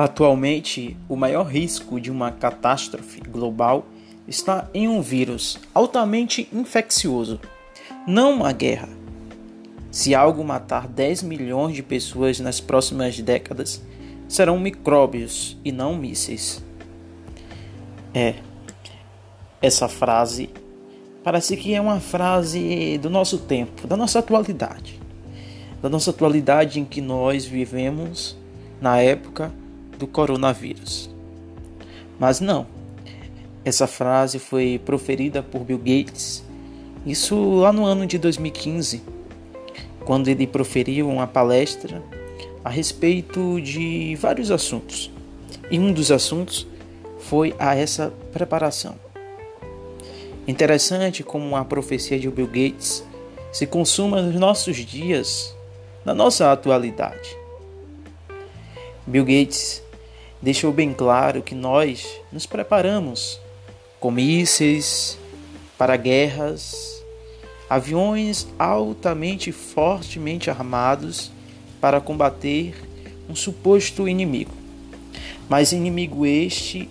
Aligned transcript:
Atualmente, 0.00 0.96
o 1.08 1.16
maior 1.16 1.44
risco 1.44 2.00
de 2.00 2.08
uma 2.08 2.30
catástrofe 2.30 3.20
global 3.20 3.84
está 4.28 4.70
em 4.72 4.86
um 4.86 5.02
vírus 5.02 5.58
altamente 5.74 6.48
infeccioso, 6.52 7.40
não 8.06 8.34
uma 8.34 8.52
guerra. 8.52 8.88
Se 9.90 10.14
algo 10.14 10.44
matar 10.44 10.86
10 10.86 11.24
milhões 11.24 11.74
de 11.74 11.82
pessoas 11.82 12.38
nas 12.38 12.60
próximas 12.60 13.18
décadas, 13.18 13.82
serão 14.28 14.56
micróbios 14.56 15.58
e 15.64 15.72
não 15.72 15.96
mísseis. 15.96 16.62
É, 18.14 18.36
essa 19.60 19.88
frase 19.88 20.48
parece 21.24 21.56
que 21.56 21.74
é 21.74 21.80
uma 21.80 21.98
frase 21.98 22.98
do 22.98 23.10
nosso 23.10 23.36
tempo, 23.36 23.88
da 23.88 23.96
nossa 23.96 24.20
atualidade. 24.20 25.00
Da 25.82 25.88
nossa 25.88 26.10
atualidade 26.10 26.78
em 26.78 26.84
que 26.84 27.00
nós 27.00 27.44
vivemos 27.44 28.36
na 28.80 29.00
época 29.00 29.52
do 29.98 30.06
coronavírus. 30.06 31.10
Mas 32.18 32.40
não. 32.40 32.66
Essa 33.64 33.86
frase 33.86 34.38
foi 34.38 34.80
proferida 34.84 35.42
por 35.42 35.62
Bill 35.62 35.78
Gates, 35.78 36.42
isso 37.04 37.56
lá 37.56 37.72
no 37.72 37.84
ano 37.84 38.06
de 38.06 38.18
2015, 38.18 39.02
quando 40.04 40.28
ele 40.28 40.46
proferiu 40.46 41.08
uma 41.08 41.26
palestra 41.26 42.02
a 42.64 42.70
respeito 42.70 43.60
de 43.60 44.16
vários 44.16 44.50
assuntos. 44.50 45.10
E 45.70 45.78
um 45.78 45.92
dos 45.92 46.10
assuntos 46.10 46.66
foi 47.18 47.54
a 47.58 47.74
essa 47.74 48.12
preparação. 48.32 48.94
Interessante 50.46 51.22
como 51.22 51.56
a 51.56 51.64
profecia 51.64 52.18
de 52.18 52.30
Bill 52.30 52.46
Gates 52.46 53.04
se 53.52 53.66
consuma 53.66 54.22
nos 54.22 54.34
nossos 54.34 54.76
dias, 54.76 55.54
na 56.04 56.14
nossa 56.14 56.52
atualidade. 56.52 57.36
Bill 59.06 59.24
Gates 59.24 59.82
deixou 60.40 60.72
bem 60.72 60.92
claro 60.92 61.42
que 61.42 61.54
nós 61.54 62.06
nos 62.32 62.46
preparamos 62.46 63.40
com 63.98 64.10
mísseis 64.10 65.18
para 65.76 65.96
guerras, 65.96 67.02
aviões 67.68 68.46
altamente 68.58 69.50
fortemente 69.52 70.50
armados 70.50 71.30
para 71.80 72.00
combater 72.00 72.74
um 73.28 73.34
suposto 73.34 74.08
inimigo. 74.08 74.52
Mas 75.48 75.72
inimigo 75.72 76.24
este 76.24 76.88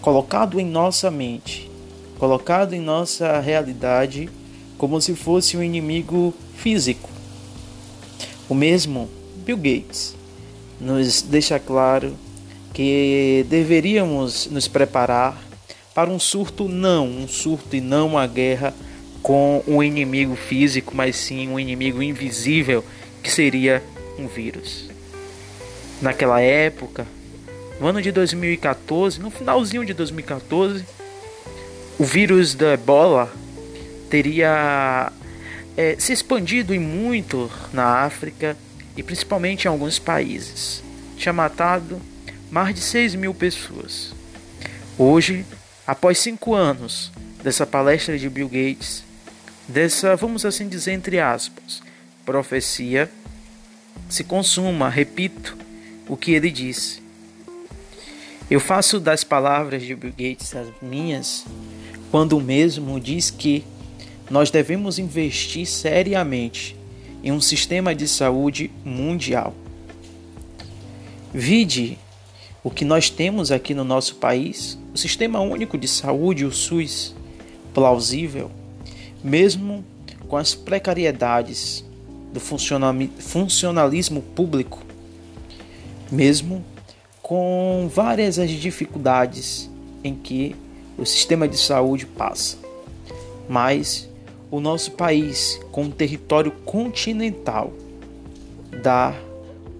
colocado 0.00 0.60
em 0.60 0.66
nossa 0.66 1.10
mente, 1.10 1.70
colocado 2.18 2.74
em 2.74 2.80
nossa 2.80 3.40
realidade 3.40 4.28
como 4.78 5.00
se 5.00 5.14
fosse 5.14 5.56
um 5.56 5.62
inimigo 5.62 6.34
físico. 6.56 7.08
O 8.48 8.54
mesmo 8.54 9.08
Bill 9.44 9.56
Gates 9.56 10.16
nos 10.82 11.22
deixa 11.22 11.58
claro 11.60 12.14
que 12.74 13.46
deveríamos 13.48 14.48
nos 14.50 14.66
preparar 14.66 15.40
para 15.94 16.10
um 16.10 16.18
surto 16.18 16.68
não, 16.68 17.06
um 17.06 17.28
surto 17.28 17.76
e 17.76 17.80
não 17.80 18.08
uma 18.08 18.26
guerra 18.26 18.74
com 19.22 19.62
um 19.68 19.82
inimigo 19.82 20.34
físico, 20.34 20.96
mas 20.96 21.14
sim 21.14 21.48
um 21.48 21.60
inimigo 21.60 22.02
invisível 22.02 22.84
que 23.22 23.30
seria 23.30 23.82
um 24.18 24.26
vírus. 24.26 24.90
Naquela 26.00 26.40
época, 26.40 27.06
no 27.80 27.86
ano 27.86 28.02
de 28.02 28.10
2014, 28.10 29.20
no 29.20 29.30
finalzinho 29.30 29.84
de 29.84 29.94
2014, 29.94 30.84
o 31.98 32.04
vírus 32.04 32.54
da 32.54 32.72
ebola 32.72 33.32
teria 34.10 35.12
é, 35.76 35.94
se 35.98 36.12
expandido 36.12 36.74
em 36.74 36.80
muito 36.80 37.48
na 37.72 38.04
África 38.04 38.56
e 38.96 39.02
principalmente 39.02 39.64
em 39.64 39.68
alguns 39.68 39.98
países. 39.98 40.82
Tinha 41.16 41.32
matado 41.32 42.00
mais 42.50 42.74
de 42.74 42.80
6 42.80 43.14
mil 43.14 43.32
pessoas. 43.32 44.12
Hoje, 44.98 45.44
após 45.86 46.18
cinco 46.18 46.54
anos 46.54 47.10
dessa 47.42 47.66
palestra 47.66 48.18
de 48.18 48.28
Bill 48.28 48.48
Gates, 48.48 49.02
dessa, 49.66 50.14
vamos 50.16 50.44
assim 50.44 50.68
dizer, 50.68 50.92
entre 50.92 51.18
aspas, 51.18 51.82
profecia, 52.24 53.10
se 54.08 54.22
consuma, 54.22 54.88
repito, 54.88 55.56
o 56.08 56.16
que 56.16 56.32
ele 56.32 56.50
disse. 56.50 57.02
Eu 58.50 58.60
faço 58.60 59.00
das 59.00 59.24
palavras 59.24 59.82
de 59.82 59.94
Bill 59.94 60.10
Gates 60.10 60.54
as 60.54 60.68
minhas, 60.82 61.46
quando 62.10 62.36
o 62.36 62.40
mesmo 62.40 63.00
diz 63.00 63.30
que 63.30 63.64
nós 64.30 64.50
devemos 64.50 64.98
investir 64.98 65.66
seriamente 65.66 66.76
em 67.22 67.32
um 67.32 67.40
sistema 67.40 67.94
de 67.94 68.08
saúde 68.08 68.70
mundial. 68.84 69.54
Vide 71.32 71.98
o 72.64 72.70
que 72.70 72.84
nós 72.84 73.10
temos 73.10 73.50
aqui 73.50 73.74
no 73.74 73.84
nosso 73.84 74.16
país, 74.16 74.78
o 74.94 74.98
Sistema 74.98 75.40
Único 75.40 75.78
de 75.78 75.88
Saúde, 75.88 76.44
o 76.44 76.52
SUS, 76.52 77.14
plausível, 77.72 78.50
mesmo 79.22 79.84
com 80.28 80.36
as 80.36 80.54
precariedades 80.54 81.84
do 82.32 82.40
funcionalismo 82.40 84.22
público, 84.22 84.82
mesmo 86.10 86.64
com 87.22 87.90
várias 87.92 88.38
as 88.38 88.50
dificuldades 88.50 89.70
em 90.04 90.14
que 90.14 90.56
o 90.98 91.04
sistema 91.04 91.48
de 91.48 91.56
saúde 91.56 92.06
passa. 92.06 92.58
Mas 93.48 94.08
o 94.52 94.60
nosso 94.60 94.90
país, 94.90 95.58
com 95.72 95.84
um 95.84 95.90
território 95.90 96.52
continental, 96.66 97.72
dá 98.82 99.14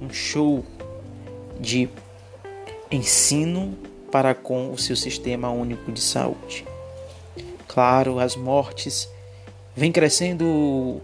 um 0.01 0.11
show 0.11 0.65
de 1.61 1.91
ensino 2.91 3.77
para 4.11 4.35
com 4.35 4.73
o 4.73 4.79
seu 4.79 4.97
sistema 4.97 5.51
único 5.51 5.93
de 5.93 6.01
saúde. 6.01 6.65
Claro, 7.69 8.19
as 8.19 8.35
mortes 8.35 9.07
vêm 9.77 9.93
crescendo 9.93 11.03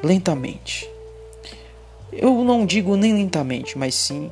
lentamente. 0.00 0.88
Eu 2.12 2.44
não 2.44 2.64
digo 2.64 2.94
nem 2.94 3.14
lentamente, 3.14 3.76
mas 3.76 3.96
sim 3.96 4.30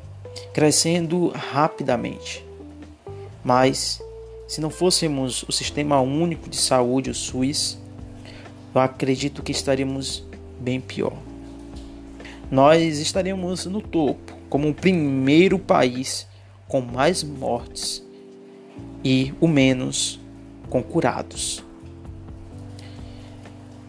crescendo 0.53 1.33
rapidamente. 1.35 2.47
Mas 3.43 4.01
se 4.47 4.61
não 4.61 4.71
fôssemos 4.71 5.43
o 5.49 5.51
sistema 5.51 6.01
único 6.01 6.49
de 6.49 6.57
saúde, 6.57 7.11
o 7.11 7.15
SUS, 7.15 7.80
eu 8.75 8.81
acredito 8.81 9.43
que 9.43 9.53
estaríamos 9.53 10.25
bem 10.59 10.81
pior. 10.81 11.17
Nós 12.51 12.99
estaríamos 12.99 13.67
no 13.67 13.81
topo, 13.81 14.35
como 14.49 14.69
o 14.69 14.75
primeiro 14.75 15.59
país 15.59 16.27
com 16.67 16.81
mais 16.81 17.23
mortes 17.23 18.05
e 19.05 19.33
o 19.41 19.49
menos 19.49 20.21
com 20.69 20.83
curados. 20.83 21.65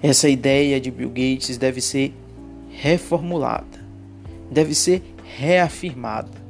Essa 0.02 0.28
ideia 0.28 0.80
de 0.82 0.90
Bill 0.90 1.10
Gates 1.10 1.58
deve 1.58 1.80
ser 1.80 2.14
reformulada, 2.72 3.80
deve 4.50 4.74
ser 4.74 5.04
reafirmada 5.24 6.42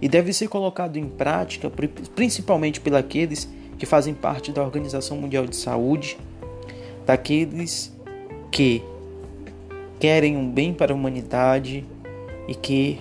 e 0.00 0.08
deve 0.08 0.32
ser 0.32 0.48
colocado 0.48 0.96
em 0.96 1.06
prática 1.06 1.70
principalmente 2.14 2.80
pelos 2.80 3.48
que 3.78 3.86
fazem 3.86 4.14
parte 4.14 4.52
da 4.52 4.62
Organização 4.62 5.18
Mundial 5.18 5.46
de 5.46 5.56
Saúde 5.56 6.16
daqueles 7.06 7.92
que 8.50 8.82
querem 9.98 10.36
um 10.36 10.50
bem 10.50 10.72
para 10.72 10.92
a 10.92 10.94
humanidade 10.94 11.84
e 12.48 12.54
que 12.54 13.00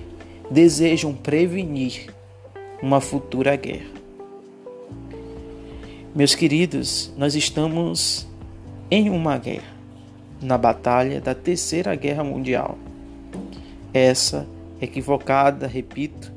desejam 0.50 1.14
prevenir 1.14 2.14
uma 2.82 3.00
futura 3.00 3.56
guerra. 3.56 3.92
Meus 6.16 6.36
queridos, 6.36 7.12
nós 7.18 7.36
estamos 7.36 8.28
em 8.92 9.10
uma 9.10 9.38
guerra, 9.38 9.74
na 10.42 10.58
batalha 10.58 11.20
da 11.20 11.34
Terceira 11.34 11.96
Guerra 11.96 12.24
Mundial. 12.24 12.78
Essa 13.94 14.48
equivocada, 14.82 15.66
repito, 15.66 16.32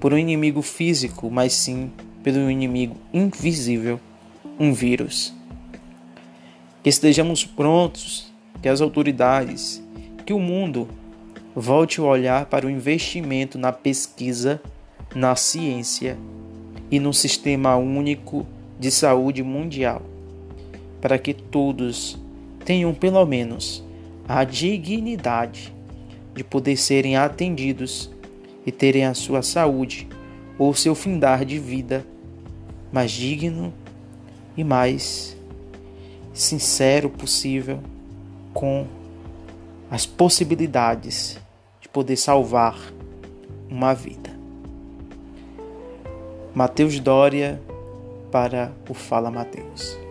por 0.00 0.12
um 0.12 0.18
inimigo 0.18 0.60
físico, 0.60 1.30
mas 1.30 1.52
sim 1.52 1.90
pelo 2.22 2.50
inimigo 2.50 2.96
invisível, 3.12 4.00
um 4.58 4.72
vírus 4.72 5.35
que 6.86 6.90
estejamos 6.90 7.44
prontos, 7.44 8.32
que 8.62 8.68
as 8.68 8.80
autoridades, 8.80 9.82
que 10.24 10.32
o 10.32 10.38
mundo 10.38 10.86
volte 11.52 12.00
o 12.00 12.04
olhar 12.04 12.46
para 12.46 12.64
o 12.64 12.70
investimento 12.70 13.58
na 13.58 13.72
pesquisa, 13.72 14.62
na 15.12 15.34
ciência 15.34 16.16
e 16.88 17.00
no 17.00 17.12
sistema 17.12 17.74
único 17.74 18.46
de 18.78 18.92
saúde 18.92 19.42
mundial, 19.42 20.00
para 21.00 21.18
que 21.18 21.34
todos 21.34 22.16
tenham 22.64 22.94
pelo 22.94 23.26
menos 23.26 23.84
a 24.28 24.44
dignidade 24.44 25.74
de 26.36 26.44
poder 26.44 26.76
serem 26.76 27.16
atendidos 27.16 28.12
e 28.64 28.70
terem 28.70 29.06
a 29.06 29.14
sua 29.14 29.42
saúde 29.42 30.06
ou 30.56 30.72
seu 30.72 30.94
findar 30.94 31.44
de 31.44 31.58
vida 31.58 32.06
mais 32.92 33.10
digno 33.10 33.74
e 34.56 34.62
mais 34.62 35.35
sincero 36.36 37.08
possível 37.08 37.80
com 38.52 38.86
as 39.90 40.04
possibilidades 40.04 41.38
de 41.80 41.88
poder 41.88 42.16
salvar 42.16 42.76
uma 43.70 43.94
vida. 43.94 44.30
Mateus 46.54 46.98
Dória 47.00 47.60
para 48.30 48.72
o 48.88 48.94
Fala 48.94 49.30
Mateus. 49.30 50.05